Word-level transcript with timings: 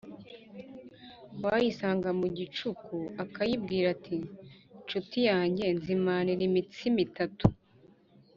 wayisanga 1.43 2.09
mu 2.19 2.27
gicuku, 2.37 2.97
akayibwira 3.23 3.87
ati: 3.95 4.17
Nshuti 4.83 5.19
yanjye, 5.29 5.63
nzimanira 5.77 6.41
imitsima 6.49 6.99
itatu, 7.07 7.45